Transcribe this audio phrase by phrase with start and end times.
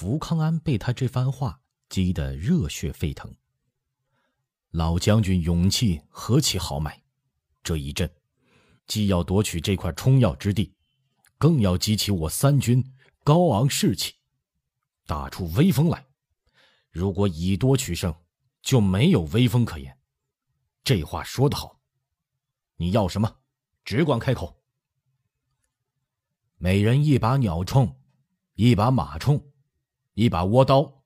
[0.00, 3.36] 福康安被他这番话激得热血沸腾。
[4.70, 7.02] 老将军勇气何其豪迈！
[7.62, 8.10] 这一阵，
[8.86, 10.74] 既要夺取这块冲要之地，
[11.36, 12.82] 更要激起我三军
[13.22, 14.14] 高昂士气，
[15.04, 16.06] 打出威风来。
[16.90, 18.14] 如果以多取胜，
[18.62, 19.98] 就没有威风可言。
[20.82, 21.78] 这话说得好。
[22.76, 23.36] 你要什么，
[23.84, 24.62] 只管开口。
[26.56, 27.96] 每人一把鸟铳，
[28.54, 29.49] 一把马铳，
[30.20, 31.02] 一把倭刀，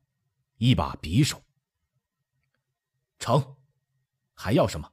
[0.56, 1.40] 一把匕首。
[3.20, 3.54] 成，
[4.34, 4.90] 还要什么？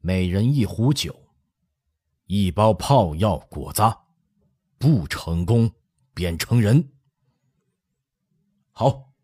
[0.00, 1.32] 每人一壶酒，
[2.26, 3.82] 一包炮药果子。
[4.76, 5.72] 不成功，
[6.12, 6.92] 便成人。
[8.72, 9.14] 好，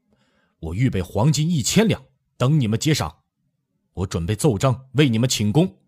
[0.59, 2.02] 我预备黄金一千两，
[2.39, 3.25] 等你们接赏。
[3.92, 5.78] 我准备奏章为你们请功。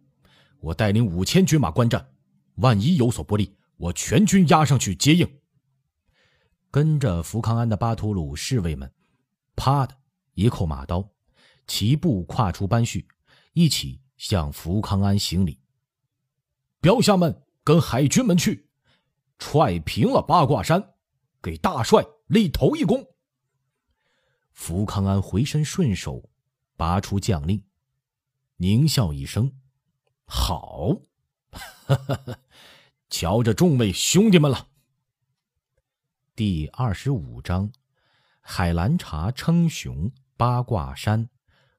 [0.60, 2.14] 我带领五千军马观战，
[2.56, 3.56] 万一有所不利。
[3.78, 5.40] 我全军压上去接应。
[6.72, 8.90] 跟着福康安的巴图鲁侍卫们，
[9.54, 9.94] 啪的
[10.32, 11.06] 一扣马刀，
[11.66, 13.06] 齐步跨出班序，
[13.52, 15.60] 一起向福康安行礼。
[16.80, 18.70] 标下们跟海军们去，
[19.38, 20.95] 踹平了八卦山，
[21.42, 23.07] 给大帅立头一功。
[24.52, 26.30] 福康安回身顺手，
[26.79, 27.62] 拔出将令，
[28.57, 29.52] 狞笑一声
[30.24, 31.02] ：“好。”
[31.52, 32.38] 哈哈哈。
[33.10, 34.68] 瞧着众位兄弟们了。
[36.45, 37.71] 第二十五章：
[38.40, 41.29] 海兰察称雄八卦山，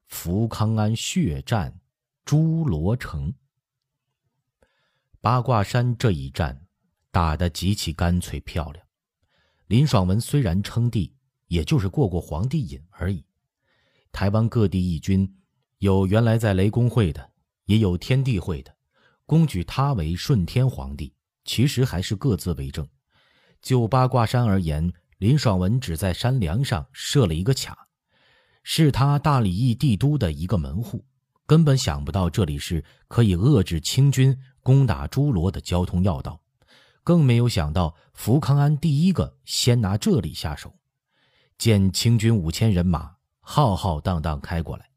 [0.06, 1.78] 福康安血战
[2.24, 3.34] 朱罗城。
[5.20, 6.66] 八卦山这一战
[7.10, 8.82] 打得极其干脆漂亮。
[9.66, 11.14] 林爽文虽然称帝，
[11.48, 13.22] 也就是过过皇帝瘾而已。
[14.12, 15.30] 台湾各地义军，
[15.76, 17.32] 有原来在雷公会的，
[17.66, 18.74] 也有天地会的，
[19.26, 21.12] 公举他为顺天皇帝。
[21.44, 22.88] 其实还是各自为政。
[23.64, 27.88] 就八卦山而言，林爽文只在山梁上设了一个卡，
[28.62, 31.02] 是他大理义帝都的一个门户，
[31.46, 36.38] 根本想不到这里是可以遏制清军攻打诸罗的交通要道，
[37.02, 40.78] 更没有想到福康安第一个先拿这里下手。
[41.56, 44.90] 见清军五千人马浩浩荡荡开过来，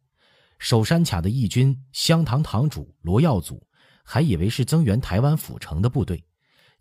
[0.59, 3.65] 守山卡的义军香堂堂主罗耀祖
[4.03, 6.21] 还以为是增援台湾府城的部队。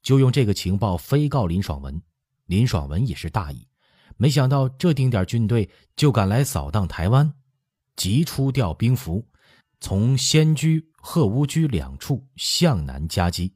[0.07, 2.01] 就用这个情报飞告林爽文，
[2.45, 3.67] 林爽文也是大意，
[4.17, 7.35] 没想到这丁点军队就敢来扫荡台湾，
[7.97, 9.27] 急出调兵符，
[9.81, 13.53] 从仙居、鹤屋居两处向南夹击，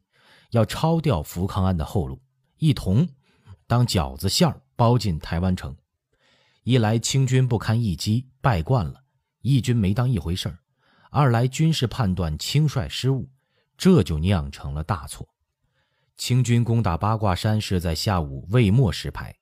[0.51, 2.21] 要抄掉福康安的后路，
[2.57, 3.09] 一同
[3.69, 5.77] 当饺子馅儿包进台湾城。
[6.65, 9.05] 一来清军不堪一击，败惯了，
[9.43, 10.57] 义军没当一回事儿；
[11.13, 13.31] 二来军事判断轻率失误，
[13.79, 15.29] 这就酿成了大错。
[16.21, 19.35] 清军攻打八卦山是在下午未末时排，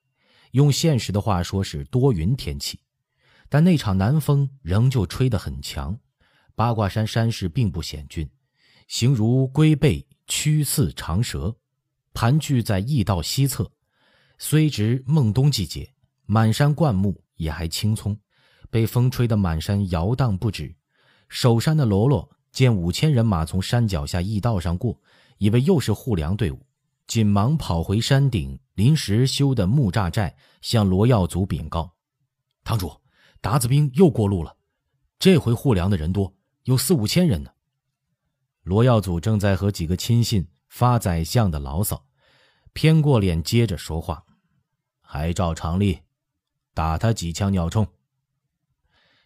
[0.52, 2.78] 用现实的话说是多云天气，
[3.48, 5.98] 但那场南风仍旧吹得很强。
[6.54, 8.30] 八卦山山势并不险峻，
[8.86, 11.56] 形如龟背曲似长蛇，
[12.14, 13.68] 盘踞在驿道西侧。
[14.38, 15.92] 虽值孟冬季节，
[16.26, 18.16] 满山灌木也还青葱，
[18.70, 20.72] 被风吹得满山摇荡不止。
[21.28, 25.02] 守山的喽啰见五千人马从山脚下驿道上过，
[25.38, 26.64] 以为又是护粮队伍。
[27.08, 31.94] 紧忙跑回山顶临时修的木栅寨，向罗耀祖禀告
[32.62, 33.00] ：“堂主，
[33.40, 34.54] 达子兵又过路了，
[35.18, 37.50] 这回护粮的人多，有四五千人呢。”
[38.62, 42.04] 罗耀祖正在和几个亲信发宰相的牢骚，
[42.74, 44.22] 偏过脸接着说话
[45.00, 46.00] ：“还照常例，
[46.74, 47.88] 打他几枪鸟铳。”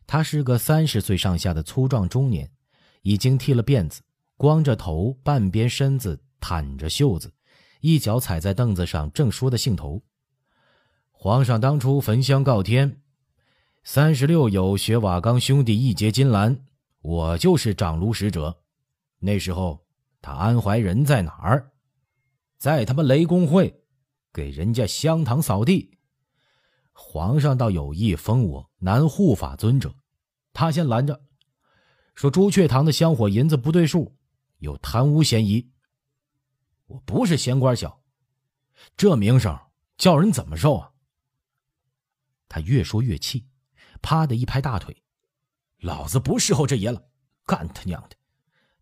[0.07, 2.49] 他是个三十岁上下的粗壮中年，
[3.03, 4.03] 已经剃了辫子，
[4.37, 7.33] 光着头，半边身子袒着袖子。
[7.83, 10.03] 一脚踩在凳子上，正说的兴头。
[11.11, 13.03] 皇上当初焚香告天，
[13.83, 16.65] 三十六友学瓦岗兄弟一结金兰，
[17.01, 18.63] 我就是掌炉使者。
[19.19, 19.85] 那时候
[20.21, 21.73] 他安怀人在哪儿？
[22.57, 23.83] 在他们雷公会，
[24.33, 25.99] 给人家香堂扫地。
[26.93, 29.93] 皇上倒有意封我南护法尊者，
[30.53, 31.21] 他先拦着，
[32.15, 34.15] 说朱雀堂的香火银子不对数，
[34.59, 35.72] 有贪污嫌疑。
[36.93, 38.03] 我不是闲官小，
[38.99, 39.59] 这名声
[39.97, 40.93] 叫人怎么受啊？
[42.49, 43.47] 他越说越气，
[44.03, 45.03] 啪的一拍大腿
[45.81, 47.09] ：“老子不侍候这爷了，
[47.47, 48.17] 干他娘的！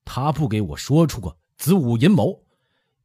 [0.05, 2.43] 他不给我说出个子午寅卯，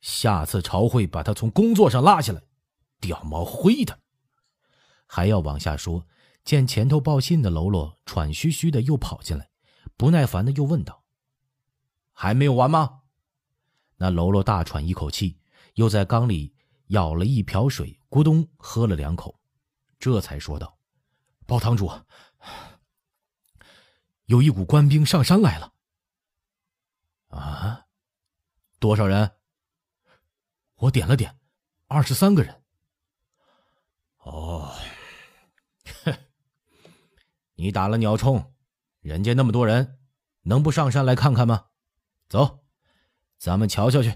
[0.02, 2.42] 下次朝会把他从工作上拉下来，
[3.00, 4.00] 掉毛灰他！”
[5.06, 6.08] 还要往下说，
[6.44, 9.52] 见前头报信的喽啰喘吁吁的又跑进来，
[9.96, 11.04] 不耐烦的又问道
[12.12, 13.04] ：“还没有完吗？”
[13.98, 15.40] 那喽啰大喘一口气，
[15.76, 16.54] 又在缸里
[16.88, 19.40] 舀了一瓢水，咕咚喝了两口，
[19.98, 20.78] 这才说道
[21.48, 21.92] ：“包堂主，
[24.26, 25.74] 有一股官兵上山来了。”
[27.30, 27.86] 啊，
[28.80, 29.32] 多少人？
[30.76, 31.38] 我点了点，
[31.88, 32.64] 二十三个人。
[34.20, 34.74] 哦，
[37.56, 38.54] 你打了鸟冲，
[39.00, 40.00] 人家那么多人，
[40.42, 41.68] 能不上山来看看吗？
[42.28, 42.65] 走，
[43.38, 44.14] 咱们瞧瞧去。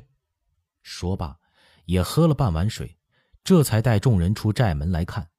[0.82, 1.38] 说罢，
[1.86, 2.98] 也喝了半碗水，
[3.44, 5.30] 这才带众人出寨门来看。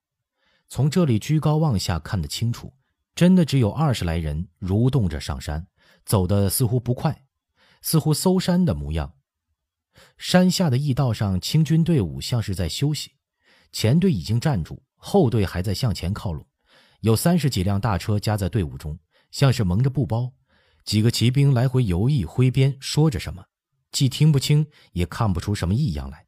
[0.68, 2.72] 从这里居高望下看得清楚，
[3.14, 5.66] 真的只有二十来人蠕动着上山，
[6.04, 7.24] 走的似乎不快，
[7.82, 9.14] 似乎搜山的模样。
[10.16, 13.12] 山下的驿道上，清军队伍像是在休息，
[13.72, 16.46] 前队已经站住，后队还在向前靠拢。
[17.00, 18.98] 有三十几辆大车夹在队伍中，
[19.30, 20.32] 像是蒙着布包。
[20.84, 23.44] 几个骑兵来回游弋挥鞭，说着什么，
[23.92, 26.26] 既听不清，也看不出什么异样来。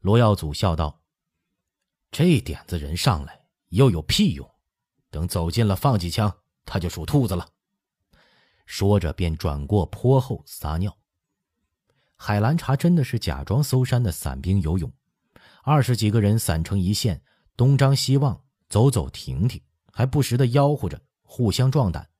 [0.00, 1.02] 罗耀祖笑道
[2.10, 4.48] ：“这点子人上来又有屁用？
[5.10, 6.32] 等走近了放几枪，
[6.64, 7.48] 他就属兔子了。”
[8.66, 10.96] 说着便转过坡后撒尿。
[12.16, 14.92] 海兰察真的是假装搜山的散兵游勇，
[15.62, 17.22] 二十几个人散成一线，
[17.56, 19.62] 东张西望，走走停停，
[19.92, 22.10] 还不时的吆喝着，互相壮胆。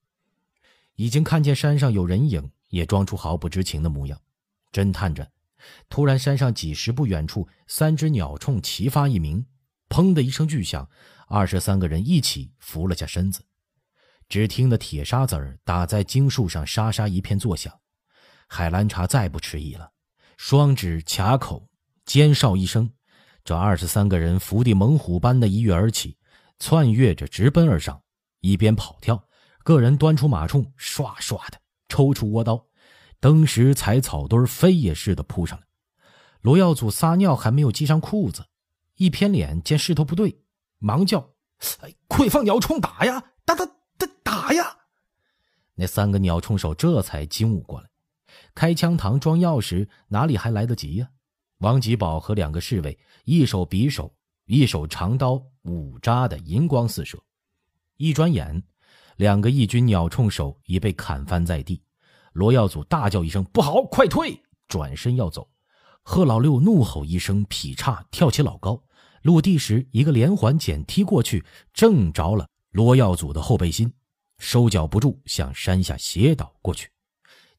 [0.94, 4.20] 已经看见山上有人影，也装出毫不知情的模样，
[4.73, 5.31] 侦探着。
[5.88, 9.44] 突然，山上几十步远处，三只鸟铳齐发一鸣，
[9.88, 10.88] 砰的一声巨响，
[11.26, 13.44] 二十三个人一起伏了下身子，
[14.29, 17.73] 只听得铁砂子儿打在荆树上，沙沙一片作响。
[18.47, 19.91] 海兰察再不迟疑了，
[20.37, 21.69] 双指卡口，
[22.06, 22.91] 尖哨一声，
[23.44, 26.17] 这二十三个人伏地猛虎般的一跃而起，
[26.59, 28.00] 窜跃着直奔而上，
[28.41, 29.23] 一边跑跳，
[29.65, 32.65] 个人端出马铳，唰唰的抽出倭刀，
[33.20, 35.67] 登时踩草堆飞也似的扑上来。
[36.41, 38.47] 罗耀祖撒尿还没有系上裤子，
[38.94, 40.41] 一偏脸见势头不对，
[40.79, 41.35] 忙叫
[41.82, 43.32] ：“哎，快放鸟铳打呀！
[43.44, 43.67] 打打
[43.97, 44.76] 打打呀！”
[45.75, 47.88] 那三个鸟铳手这才惊悟过来。
[48.55, 51.09] 开枪膛装药时，哪里还来得及呀？
[51.59, 54.15] 王吉宝和两个侍卫，一手匕首，
[54.47, 57.20] 一手长刀，五扎的银光四射。
[57.97, 58.62] 一转眼，
[59.17, 61.82] 两个义军鸟铳手已被砍翻在地。
[62.32, 65.48] 罗耀祖大叫一声：“不好，快退！”转身要走。
[66.02, 68.82] 贺老六怒吼一声，劈叉跳起老高，
[69.22, 73.92] 落地时一个连环剪踢过去，正着了罗耀祖的后背心，
[74.38, 76.90] 收脚不住，向山下斜倒过去。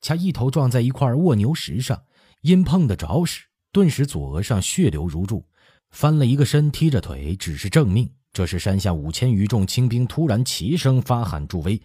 [0.02, 2.02] 恰一头撞在一块卧牛石上，
[2.42, 5.46] 因碰得着时，顿时左额上血流如注，
[5.92, 8.10] 翻了一个身，踢着腿，只是正命。
[8.32, 11.82] 这时山下五千余众清兵突然齐声发喊助威：“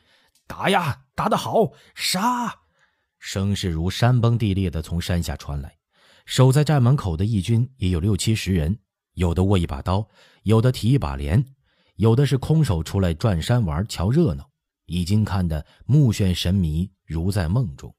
[0.47, 1.73] 打呀，打得好！
[1.95, 2.55] 杀！”
[3.25, 5.75] 声势如山崩地裂的从山下传来。
[6.27, 8.79] 守在寨门口的义军也有六七十人，
[9.15, 10.07] 有的握一把刀，
[10.43, 11.43] 有的提一把镰，
[11.97, 14.47] 有的是空手出来转山玩瞧热闹，
[14.85, 17.93] 已经看得目眩神迷，如在梦中。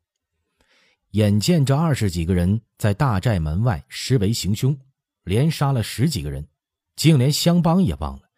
[1.12, 4.78] 眼见这二十几个人在大寨门外施为行凶，
[5.24, 6.48] 连杀了十几个人，
[6.96, 8.30] 竟连相帮也忘了。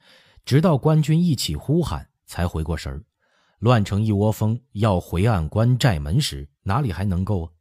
[0.46, 3.04] 直到官军一起呼喊，才回过神儿。
[3.60, 7.52] 乱成一窝蜂，要回岸关寨门时，哪里还能够啊？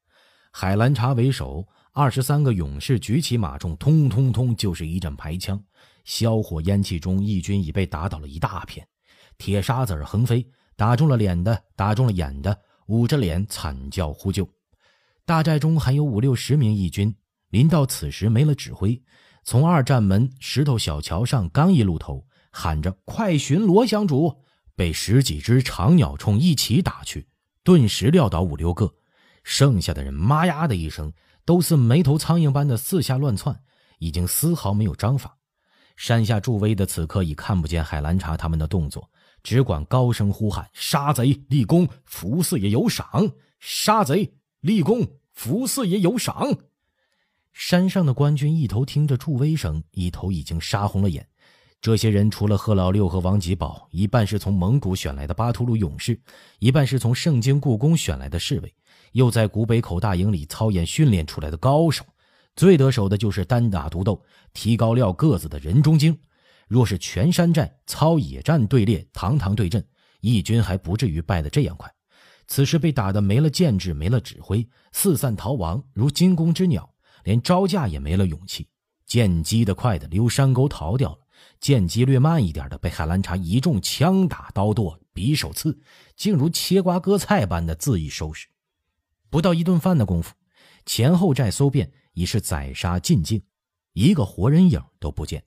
[0.52, 5.62] 海兰察为首，二十三个勇士举起马铳，通通通就是一阵排枪。
[6.04, 8.86] 硝火烟气中，义军已被打倒了一大片，
[9.38, 12.56] 铁砂子儿横飞，打中了脸的，打中了眼的，
[12.86, 14.48] 捂着脸惨叫呼救。
[15.24, 17.12] 大寨中还有五六十名义军，
[17.50, 19.02] 临到此时没了指挥，
[19.44, 24.32] 从二站门石头小桥上刚一露头，喊着“快寻罗乡主”，
[24.76, 27.26] 被十几只长鸟铳一起打去，
[27.64, 28.94] 顿时撂倒五六个，
[29.42, 31.12] 剩下的人“妈呀”的一声，
[31.44, 33.58] 都似没头苍蝇般的四下乱窜，
[33.98, 35.38] 已经丝毫没有章法。
[35.96, 39.10] 山下助威的此刻已看不见海兰察他们的动作，
[39.42, 43.32] 只管高声呼喊：“杀贼立功，福四爷有赏！
[43.58, 46.54] 杀贼！”立功，福四爷有赏。
[47.54, 51.26] 山上的官军一头听着助威声，一头已经杀红了眼。
[51.80, 56.20] 这些人除了贺老六和王吉宝，一半是从蒙古选来的巴图鲁勇士，
[56.58, 58.74] 一半是从盛京故宫选来的侍卫，
[59.12, 62.04] 又在古北口大营里操演训练出来的高手。
[62.56, 64.20] 最得手的就是单打独斗、
[64.52, 66.18] 提高料个子的人中精。
[66.66, 69.86] 若是全山寨操野战队列，堂堂对阵，
[70.20, 71.92] 义军还不至于败得这样快。
[72.48, 76.88] 此时被打得没了建制，没了指挥，四散逃亡，如惊弓之鸟，
[77.22, 78.66] 连招架也没了勇气。
[79.06, 81.18] 剑击得快的溜山沟逃掉了，
[81.60, 85.78] 剑击略慢一点的被海兰察一众枪打刀剁，匕首刺，
[86.14, 88.46] 竟如切瓜割菜般的恣意收拾。
[89.30, 90.34] 不到一顿饭的功夫，
[90.84, 93.42] 前后寨搜遍已是宰杀尽境，
[93.92, 95.42] 一个活人影都不见。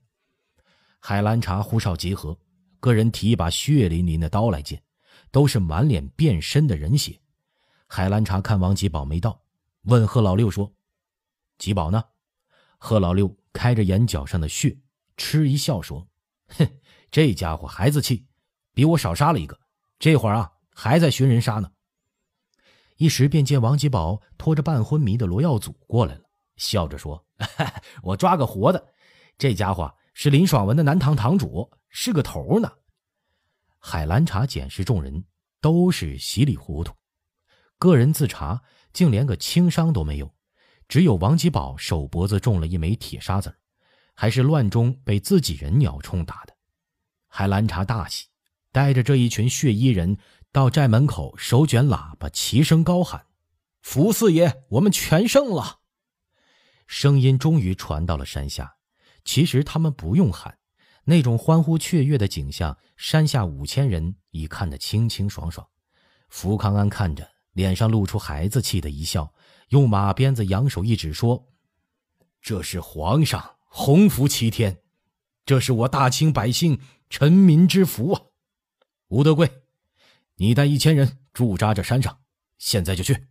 [1.00, 2.38] 海兰察、呼哨集合，
[2.80, 4.84] 个人提一把血淋淋的刀来见，
[5.32, 7.18] 都是满脸变身的人血。
[7.88, 9.42] 海兰察看王吉宝没到，
[9.84, 10.74] 问贺老六说
[11.58, 12.04] ：“吉宝呢？”
[12.78, 14.78] 贺老六开着眼角上的血，
[15.20, 16.08] 嗤一笑说
[16.58, 16.80] ：“哼，
[17.12, 18.26] 这家伙孩子气，
[18.74, 19.60] 比我少杀了一个，
[20.00, 21.70] 这会儿啊还在寻人杀呢。”
[22.96, 26.22] 一时便见王吉宝拖着半昏迷的罗耀祖过来了，
[26.56, 27.26] 笑着说
[28.02, 28.94] ：“我抓个活的，
[29.38, 32.72] 这家伙是林爽文的南堂堂主，是个头呢。”
[33.78, 35.26] 海兰察检视众人，
[35.60, 36.94] 都是稀里糊涂，
[37.78, 38.62] 个人自查
[38.94, 40.34] 竟连个轻伤都没有，
[40.88, 43.56] 只有王吉宝手脖子中了一枚铁沙子，
[44.20, 46.54] 还是乱中被自己人鸟冲打的。
[47.30, 48.26] 海兰察大喜，
[48.70, 50.18] 带着这一群血衣人。
[50.52, 53.28] 到寨门口，手卷喇叭，齐声高喊
[53.82, 55.80] ：“福四爷，我们全胜了！”
[56.86, 58.76] 声音终于传到了山下。
[59.24, 60.58] 其实他们不用喊，
[61.06, 65.66] 那种欢呼雀跃的景象，山下五千人已看得清清爽爽。
[66.28, 69.34] 福康安看着，脸上露出孩子气的一笑，
[69.70, 71.48] 用马鞭子扬手一指，说
[72.42, 74.82] ：“这是皇上洪福齐天，
[75.46, 78.22] 这是我大清百姓臣民之福啊！”
[79.08, 79.64] 吴德贵。
[80.36, 82.22] 你带一千人驻扎这山上，
[82.58, 83.28] 现在就去，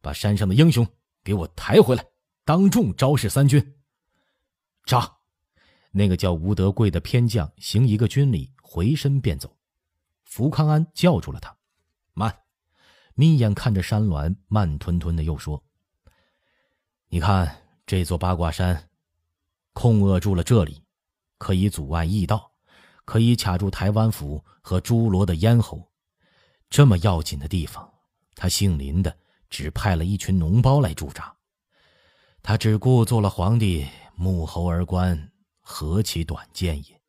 [0.00, 0.86] 把山上的英雄
[1.22, 2.04] 给我抬回来，
[2.46, 3.76] 当众昭示三军。
[4.86, 5.18] 扎，
[5.90, 9.58] 那个叫吴德贵的偏将行一个军礼，回身便走。
[10.24, 11.54] 福康安叫住了他，
[12.14, 12.34] 慢，
[13.14, 15.62] 眯眼看着山峦，慢吞吞的又说
[17.08, 18.88] ：“你看这座八卦山，
[19.72, 20.82] 控扼住了这里，
[21.38, 22.50] 可以阻碍驿道，
[23.04, 25.88] 可以卡住台湾府和诸罗的咽喉。”
[26.70, 27.92] 这么要紧的地方，
[28.36, 29.16] 他姓林的
[29.48, 31.34] 只派了一群脓包来驻扎，
[32.42, 37.00] 他只顾做了皇帝，幕后而观，何其短见也！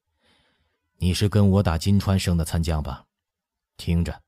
[0.98, 3.06] 你是跟我打金川生的参将吧？
[3.78, 4.22] 听着，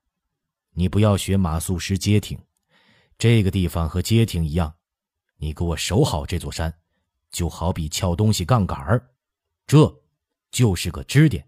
[0.71, 2.39] 你不要学马素师街亭，
[3.17, 4.75] 这个地方和街亭一样，
[5.37, 6.71] 你给我守好这座山，
[7.33, 9.09] 就好比撬东西杠杆儿，
[9.67, 10.03] 这
[10.51, 11.45] 就是个支点，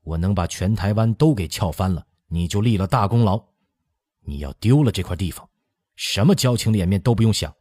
[0.00, 2.04] 我能把全台湾都给撬翻了。
[2.26, 3.40] 你就立了大功劳，
[4.22, 5.48] 你要丢了这块地方，
[5.94, 7.54] 什么交情脸面都不用想，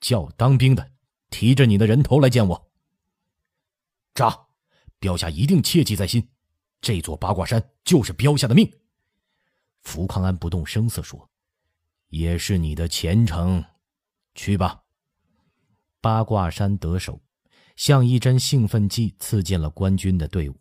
[0.00, 0.92] 叫当兵的
[1.28, 2.70] 提着你的人头来见我。
[4.14, 4.46] 扎，
[4.98, 6.26] 标下一定切记在心，
[6.80, 8.72] 这座八卦山就是标下的命。
[9.82, 11.28] 福康安不动声色说
[12.08, 13.64] ：“也是你的前程，
[14.34, 14.84] 去吧。”
[16.00, 17.20] 八卦山得手，
[17.76, 20.56] 像一针兴奋剂刺进了官军的队伍。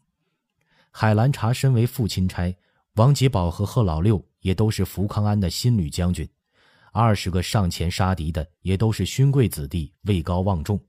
[0.91, 2.55] 海兰察身为副钦差。
[2.95, 6.27] 王吉宝和贺老六也都是福康安的新旅将军，
[6.91, 10.83] 二十个上前杀敌的也都是勋贵子弟，位高望重，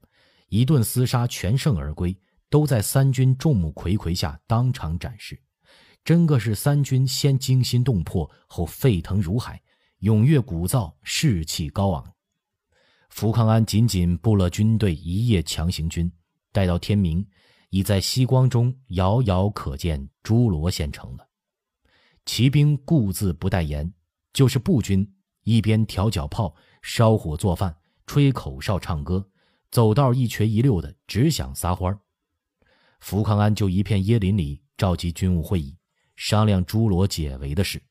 [0.48, 2.16] 一顿厮杀全胜而归，
[2.48, 5.38] 都在三军众目睽睽下当场展示，
[6.02, 9.60] 真个是三军先惊心动魄，后沸腾如海，
[10.00, 12.12] 踊跃鼓噪，士气高昂。
[13.08, 16.10] 福康安仅仅布了军队一夜强行军，
[16.52, 17.26] 待到天明，
[17.70, 21.28] 已在西光中遥遥可见诸罗县城了。
[22.24, 23.92] 骑兵固自不待言，
[24.32, 25.10] 就是步军，
[25.42, 27.74] 一边调脚炮、烧火做饭、
[28.06, 29.28] 吹口哨、唱歌，
[29.70, 31.98] 走道一瘸一溜的，只想撒欢儿。
[33.00, 35.76] 福康安就一片椰林里召集军务会议，
[36.16, 37.82] 商量诸罗解围的事。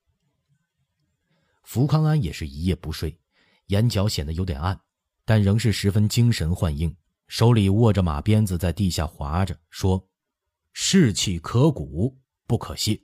[1.64, 3.20] 福康安也是一夜不睡，
[3.68, 4.80] 眼角显得有点暗，
[5.28, 6.96] 但仍是十分精神焕映，
[7.28, 10.08] 手里握着马鞭子在地下划着，说
[10.72, 12.98] ：“士气可鼓，不可泄。”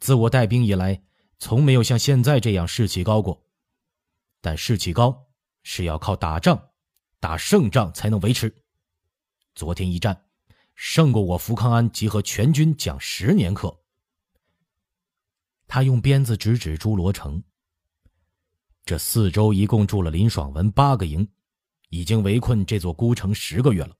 [0.00, 1.02] 自我带兵以来，
[1.38, 3.42] 从没有像现在这样士气高过。
[4.42, 5.26] 但士气高
[5.62, 6.62] 是要靠打仗，
[7.20, 8.54] 打胜仗才能维持。
[9.54, 10.26] 昨天一战，
[10.74, 13.74] 胜过我福康安集合全军讲十年课。
[15.66, 17.42] 他用鞭子指指朱罗城。
[18.84, 21.26] 这四周一共驻了林爽文八个营，
[21.88, 23.96] 已经围困这座孤城十个月了，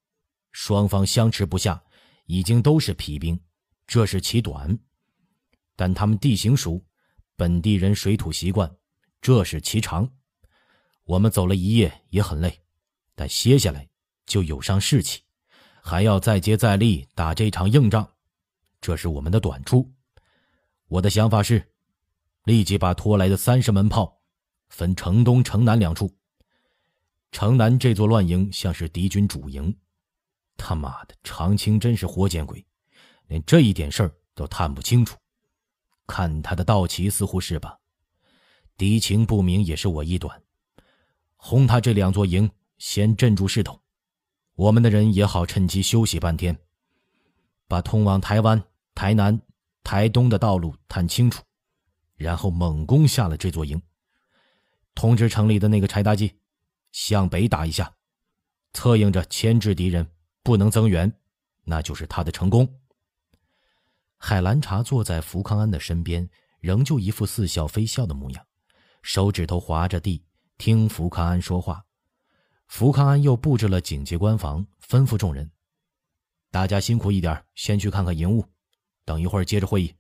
[0.53, 1.83] 双方相持不下，
[2.27, 3.41] 已经都是疲兵，
[3.87, 4.79] 这是其短。
[5.75, 6.85] 但他们地形熟，
[7.35, 8.71] 本地人水土习惯，
[9.23, 10.09] 这是其长。
[11.05, 12.61] 我们走了一夜也很累，
[13.15, 13.89] 但歇下来
[14.27, 15.23] 就有伤士气，
[15.83, 18.07] 还要再接再厉打这场硬仗，
[18.83, 19.91] 这是我们的短处。
[20.89, 21.73] 我的想法是，
[22.45, 24.21] 立即把拖来的三十门炮
[24.75, 26.13] 分城东、城南两处。
[27.31, 29.73] 城南这座乱营像是敌军主营，
[30.57, 32.67] 他妈的，长青真是活见鬼，
[33.29, 35.17] 连这一点事儿都探不清楚。
[36.09, 37.79] 看他的道旗似乎是吧？
[38.77, 40.43] 敌情不明也是我一短，
[41.37, 43.81] 轰他这两座营，先镇住势头，
[44.57, 46.59] 我们的人也好趁机休息半天。
[47.69, 48.61] 把通往台湾、
[48.93, 49.41] 台南、
[49.85, 51.45] 台东的道路探清楚，
[52.17, 53.81] 然后猛攻下了这座营。
[54.95, 56.33] 通知城里的那个柴大记，
[56.93, 57.95] 向北打一下，
[58.73, 60.09] 策应着牵制敌人，
[60.43, 61.13] 不能增援，
[61.65, 62.81] 那就是他的成功。
[64.17, 66.29] 海兰察坐在福康安的身边，
[66.61, 68.47] 仍旧一副似笑非笑的模样，
[69.03, 70.25] 手指头划着地，
[70.57, 71.85] 听福康安说话。
[72.69, 75.51] 福康安又布置了警戒关防，吩咐众人
[76.51, 78.47] ：“大家辛苦一点，先去看看营务，
[79.05, 79.95] 等一会儿接着会议。”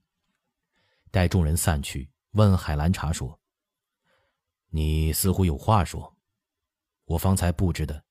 [1.12, 3.38] 待众人散去，问海兰察说
[4.74, 6.16] ：“你似乎有话说。
[7.04, 8.02] 我方才布置的，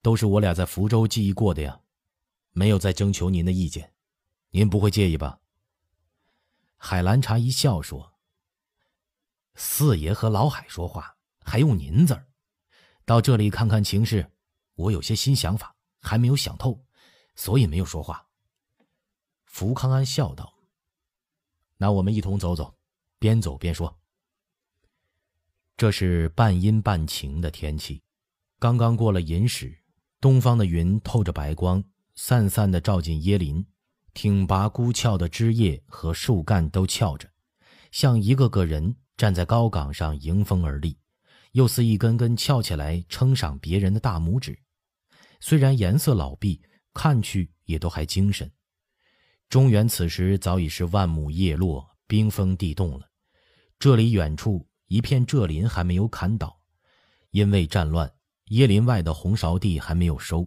[0.00, 1.80] 都是我俩在福州记忆过的呀，
[2.52, 3.92] 没有再征求您的意见，
[4.50, 5.40] 您不会介意吧？”
[6.78, 8.14] 海兰察一笑说
[9.56, 12.28] ：“四爷和老海说话，还用您字儿？”
[13.04, 14.30] 到这里看看情势，
[14.76, 16.80] 我有些新想法，还没有想透，
[17.34, 18.24] 所以没有说话。
[19.46, 20.54] 福康安笑道
[21.76, 22.78] ：“那我们一同走走，
[23.18, 23.98] 边走边说。”
[25.76, 28.00] 这是半阴半晴的天气，
[28.60, 29.76] 刚刚过了寅时，
[30.20, 31.82] 东方的云透着白光，
[32.14, 33.66] 散散的照进椰林，
[34.12, 37.28] 挺拔孤峭的枝叶和树干都翘着，
[37.90, 40.96] 像一个个人站在高岗上迎风而立。
[41.52, 44.58] 又似一根根翘起来称赏别人的大拇指，
[45.38, 46.60] 虽然颜色老毕，
[46.92, 48.50] 看去也都还精神。
[49.48, 53.08] 中原此时早已是万亩叶落，冰封地冻了。
[53.78, 56.58] 这里远处一片蔗林还没有砍倒，
[57.30, 58.12] 因为战乱，
[58.48, 60.46] 椰林外的红苕地还没有收，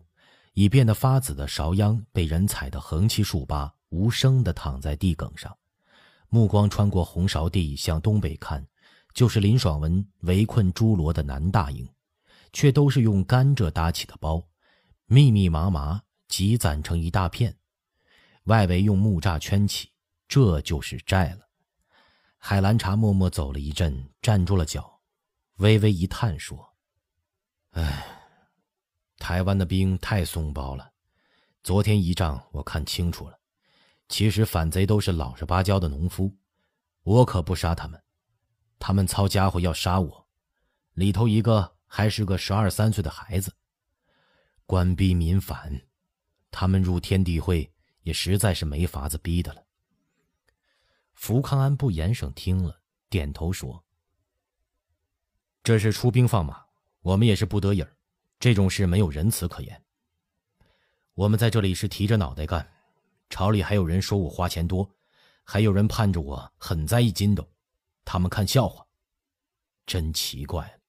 [0.53, 5.55] 已变得发紫的苕秧被人踩得横七竖八，无声地躺在地埂上。
[6.29, 8.65] 目光穿过红苕地，向东北看。
[9.13, 11.89] 就是林爽文围困朱罗的南大营，
[12.53, 14.47] 却都是用甘蔗搭起的包，
[15.07, 17.57] 密密麻麻积攒成一大片，
[18.43, 19.89] 外围用木栅圈起，
[20.27, 21.46] 这就是寨了。
[22.37, 25.01] 海兰察默默走了一阵，站住了脚，
[25.57, 26.75] 微微一叹说
[27.71, 28.05] ：“唉，
[29.17, 30.93] 台湾的兵太松包了。
[31.63, 33.37] 昨天一仗我看清楚了，
[34.07, 36.33] 其实反贼都是老实巴交的农夫，
[37.03, 38.01] 我可不杀他们。”
[38.79, 40.27] 他们操家伙要杀我，
[40.93, 43.51] 里头一个还是个十二三岁的孩子。
[44.67, 45.81] 官逼民反，
[46.51, 49.66] 他们入天地会也实在是没法子逼的了。
[51.17, 53.83] 福康安不言声，听了点头说
[55.63, 56.63] ：“这是出兵放马，
[57.01, 57.83] 我们也是不得已，
[58.39, 59.83] 这种事没有仁慈可言。
[61.15, 62.71] 我们在这里是提着脑袋干，
[63.31, 64.87] 朝里还有人说我花钱多，
[65.43, 67.45] 还有人盼着我很在意筋斗。”
[68.05, 68.85] 他们看笑话，
[69.87, 70.79] 真奇怪。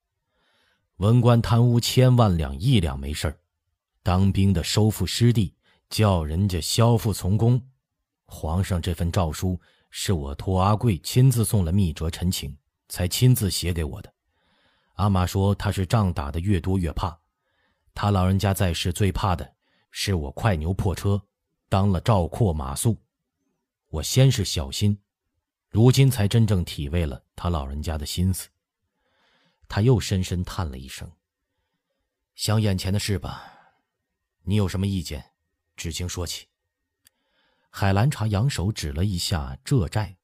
[0.98, 3.40] 文官贪污千万两亿两没事儿，
[4.02, 5.54] 当兵的收复失地，
[5.88, 7.60] 叫人家消复从公。
[8.26, 9.58] 皇上这份诏书
[9.90, 12.56] 是我托阿贵亲自送了密折陈情，
[12.88, 14.12] 才亲自写给我的。
[14.94, 17.18] 阿玛说他是仗打的越多越怕，
[17.94, 19.54] 他老人家在世最怕的
[19.90, 21.22] 是我快牛破车，
[21.68, 22.96] 当了赵括马谡。
[23.88, 24.98] 我先是小心。
[25.70, 28.48] 如今才真正体味了他老人家的心思。
[29.68, 31.10] 他又深深叹了一声
[32.34, 33.52] ：“想眼前的事吧，
[34.42, 35.32] 你有什么意见，
[35.76, 36.47] 只请说起。”
[37.78, 40.16] 海兰察扬手指了一下这寨。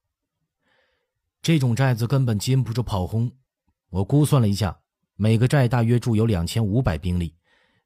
[1.41, 3.31] 这种寨子根本经不住炮轰。
[3.91, 4.77] 我估算了一下，
[5.15, 7.33] 每个寨大约住有两千五百兵力，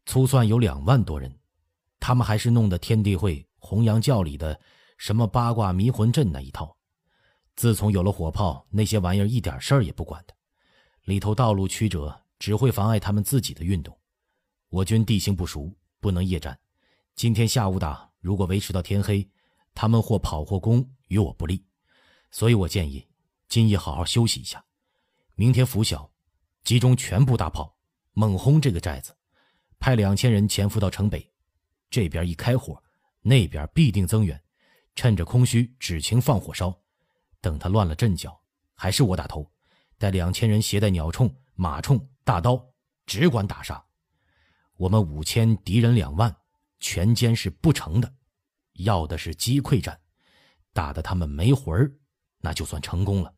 [0.06, 1.38] 粗算有两万多人。
[2.00, 4.58] 他们还是弄的天地会、洪阳教里的
[4.96, 6.74] 什么八卦迷魂阵那一套。
[7.54, 10.34] 自从有了火炮，那些玩意儿一点事儿也不管的。
[11.02, 13.94] 里头道路曲折，只会妨碍他们自己的运动。
[14.70, 16.58] 我军地形不熟，不能夜战。
[17.14, 19.28] 今天下午打，如果维持到天黑，
[19.80, 21.64] 他们或跑或攻，与我不利。
[22.32, 23.06] 所以我建议，
[23.48, 24.64] 今夜好好休息一下，
[25.36, 26.10] 明天拂晓，
[26.64, 27.78] 集中全部大炮，
[28.12, 29.16] 猛轰这个寨子，
[29.78, 31.32] 派两千人潜伏到城北。
[31.90, 32.82] 这边一开火，
[33.22, 34.42] 那边必定增援，
[34.96, 36.76] 趁着空虚，只情放火烧。
[37.40, 38.36] 等他乱了阵脚，
[38.74, 39.48] 还是我打头，
[39.96, 42.60] 带两千人携带鸟铳、马铳、大刀，
[43.06, 43.80] 只管打杀。
[44.76, 46.36] 我们五千，敌人两万，
[46.80, 48.12] 全歼是不成的。
[48.78, 50.00] 要的是击溃战，
[50.72, 51.92] 打得他们没魂儿，
[52.38, 53.34] 那就算成功了。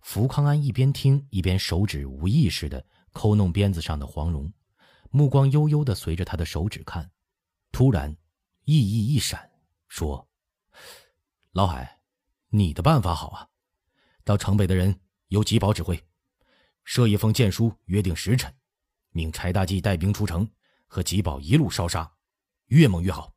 [0.00, 4.52] 福康安一边听一边手指无意识的抠弄鞭子上的黄绒，
[5.10, 7.10] 目光悠悠的随着他的手指看，
[7.70, 8.16] 突然，
[8.64, 9.50] 意意一闪，
[9.88, 10.28] 说
[11.52, 11.98] ：“老海。”
[12.52, 13.48] 你的办法好啊，
[14.24, 14.98] 到城北的人
[15.28, 16.04] 由吉宝指挥，
[16.82, 18.52] 设一封荐书，约定时辰，
[19.10, 20.50] 命柴大济带兵出城，
[20.88, 22.12] 和吉宝一路烧杀，
[22.66, 23.32] 越猛越好。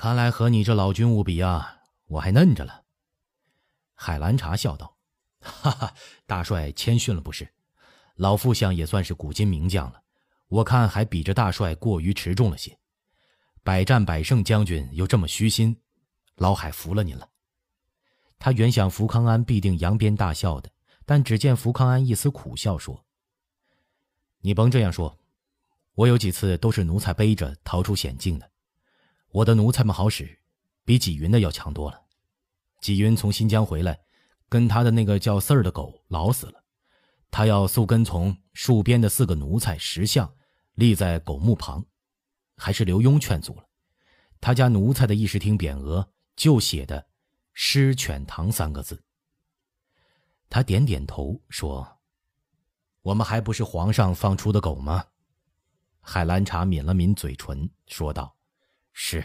[0.00, 2.84] 看来和你这老军务比啊，我还嫩着了。
[3.94, 4.96] 海兰察笑道
[5.44, 7.46] ：“哈哈，大帅谦逊了不是？
[8.14, 10.02] 老副相也算是古今名将了，
[10.48, 12.78] 我看还比着大帅过于持重了些。
[13.62, 15.78] 百战百胜将军又这么虚心，
[16.36, 17.28] 老海服了您了。”
[18.40, 20.70] 他原想福康安必定扬鞭大笑的，
[21.04, 23.04] 但只见福康安一丝苦笑说
[24.40, 25.18] ：“你甭这样说，
[25.92, 28.50] 我有几次都是奴才背着逃出险境的。
[29.32, 30.40] 我的奴才们好使，
[30.84, 32.00] 比纪云的要强多了。
[32.80, 34.00] 纪云从新疆回来，
[34.48, 36.64] 跟他的那个叫四儿的狗老死了，
[37.30, 40.32] 他要速跟从戍边的四个奴才石像
[40.74, 41.84] 立在狗墓旁，
[42.56, 43.64] 还是刘墉劝阻了。
[44.40, 47.08] 他家奴才的议事厅匾额就写的。”
[47.52, 49.04] 狮犬堂三个字。
[50.48, 51.98] 他点点头说
[53.02, 55.04] ：“我们还不是皇上放出的狗吗？”
[56.00, 58.34] 海兰察抿了抿嘴唇，说道
[59.02, 59.24] ：“是。”